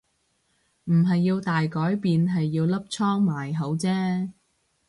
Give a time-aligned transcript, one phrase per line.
[0.85, 4.31] 唔係要大改變係要粒瘡埋口啫